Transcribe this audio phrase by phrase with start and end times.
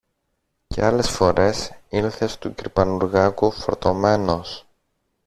[0.67, 4.65] Και άλλες φορές ήλθε στου κυρ Πανουργάκου φορτωμένος